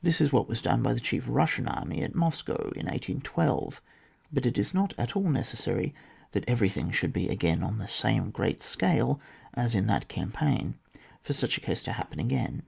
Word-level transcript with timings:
This 0.00 0.20
is 0.20 0.32
what 0.32 0.46
was 0.46 0.62
done 0.62 0.84
by 0.84 0.92
the 0.94 1.00
chief 1.00 1.26
Bussian 1.26 1.66
army 1.66 2.00
at 2.04 2.14
Moscow 2.14 2.70
in 2.76 2.86
1 2.86 2.94
8 2.94 3.36
1 3.36 3.70
2. 3.72 3.76
But 4.32 4.46
it 4.46 4.56
is 4.56 4.72
not 4.72 4.94
at 4.96 5.14
€ill 5.16 5.22
necessary 5.32 5.92
that 6.30 6.44
everything 6.48 6.92
should 6.92 7.12
be 7.12 7.28
again 7.28 7.64
on 7.64 7.78
the 7.78 7.88
same 7.88 8.30
great 8.30 8.62
scale 8.62 9.20
as 9.54 9.74
in 9.74 9.88
that 9.88 10.06
campaign 10.06 10.78
for 11.24 11.32
such 11.32 11.58
a 11.58 11.60
case 11.60 11.82
to 11.82 11.92
happen 11.94 12.20
again. 12.20 12.66